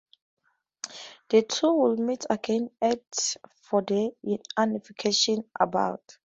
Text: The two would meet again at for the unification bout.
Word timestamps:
The 1.29 1.43
two 1.43 1.71
would 1.75 1.99
meet 1.99 2.25
again 2.27 2.71
at 2.81 3.35
for 3.61 3.83
the 3.83 4.09
unification 4.57 5.43
bout. 5.59 6.17